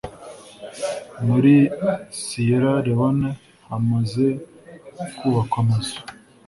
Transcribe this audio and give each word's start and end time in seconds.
muri 1.25 1.53
Siyera 2.21 2.71
Lewone 2.85 3.29
hamaze 3.69 4.25
kubakwa 5.17 5.57
Amazu 5.63 5.97